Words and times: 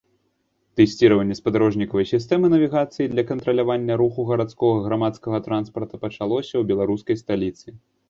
Тэсціраванне 0.79 1.35
спадарожнікавай 1.39 2.07
сістэмы 2.13 2.47
навігацыі 2.55 3.09
для 3.13 3.27
кантралявання 3.33 4.01
руху 4.03 4.27
гарадскога 4.33 4.77
грамадскага 4.89 5.37
транспарта 5.53 6.05
пачалося 6.11 6.53
ў 6.57 6.63
беларускай 6.75 7.15
сталіцы. 7.27 7.81